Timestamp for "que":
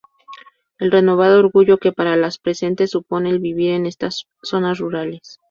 1.77-1.91